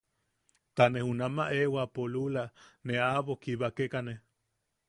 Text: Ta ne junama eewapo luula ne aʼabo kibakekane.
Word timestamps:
Ta 0.75 0.83
ne 0.93 0.99
junama 1.07 1.43
eewapo 1.59 2.01
luula 2.13 2.43
ne 2.85 2.93
aʼabo 3.07 3.33
kibakekane. 3.41 4.13